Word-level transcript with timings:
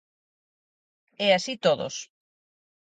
E 1.25 1.27
así 1.37 1.53
todos. 1.65 1.95